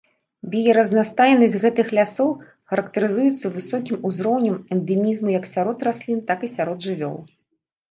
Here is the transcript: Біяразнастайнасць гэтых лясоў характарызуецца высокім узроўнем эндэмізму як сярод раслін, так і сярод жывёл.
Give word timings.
Біяразнастайнасць 0.51 1.57
гэтых 1.65 1.91
лясоў 1.97 2.31
характарызуецца 2.71 3.53
высокім 3.59 4.01
узроўнем 4.11 4.57
эндэмізму 4.79 5.37
як 5.39 5.45
сярод 5.53 5.89
раслін, 5.91 6.27
так 6.33 6.39
і 6.51 6.53
сярод 6.57 6.79
жывёл. 6.91 7.17